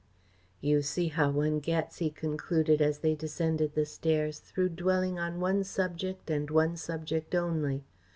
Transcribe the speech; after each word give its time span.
"You 0.61 0.81
see 0.81 1.09
how 1.09 1.29
one 1.29 1.59
gets," 1.59 1.97
he 1.99 2.09
concluded, 2.09 2.81
as 2.81 2.97
they 3.05 3.13
descended 3.13 3.75
the 3.75 3.85
stairs, 3.85 4.39
"through 4.39 4.69
dwelling 4.69 5.19
on 5.19 5.39
one 5.39 5.63
subject 5.63 6.27
and 6.31 6.49
one 6.49 6.75
subject 6.75 7.35
only. 7.35 7.83